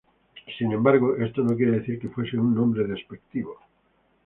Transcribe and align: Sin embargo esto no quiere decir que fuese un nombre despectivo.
Sin 0.57 0.71
embargo 0.71 1.15
esto 1.17 1.43
no 1.43 1.55
quiere 1.55 1.73
decir 1.73 1.99
que 1.99 2.09
fuese 2.09 2.35
un 2.35 2.55
nombre 2.55 2.85
despectivo. 2.87 3.59